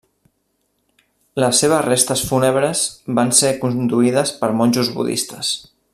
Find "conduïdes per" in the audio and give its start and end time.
3.67-4.51